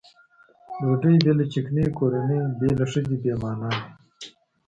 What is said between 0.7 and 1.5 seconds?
ډوډۍ بې له